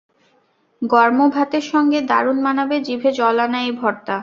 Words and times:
গর্ম 0.81 1.19
ভাতের 1.35 1.65
সঙ্গে 1.71 1.99
দারুন 2.09 2.37
মানাবে 2.45 2.75
জিভে 2.85 3.09
জল 3.17 3.37
আনা 3.45 3.59
এই 3.61 3.71
ভর্তা। 3.79 4.15